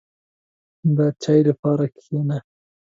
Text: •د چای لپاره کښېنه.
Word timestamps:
•د 0.95 0.99
چای 1.23 1.39
لپاره 1.49 1.83
کښېنه. 1.95 2.37